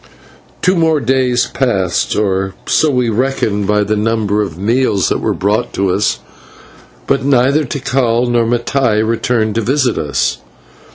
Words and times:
Two 0.63 0.75
more 0.75 0.99
days 0.99 1.45
passed, 1.45 2.15
or 2.15 2.55
so 2.65 2.89
we 2.89 3.09
reckoned 3.09 3.67
by 3.67 3.83
the 3.83 3.95
number 3.95 4.41
of 4.41 4.57
meals 4.57 5.09
that 5.09 5.19
were 5.19 5.31
brought 5.35 5.73
to 5.73 5.91
us, 5.91 6.17
but 7.05 7.23
neither 7.23 7.65
Tikal 7.65 8.25
nor 8.27 8.47
Mattai 8.47 9.07
returned 9.07 9.53
to 9.53 9.61
visit 9.61 9.99
us. 9.99 10.39